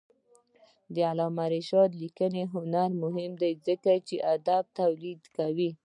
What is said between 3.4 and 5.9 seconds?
دی ځکه چې ادبي تولید کوي.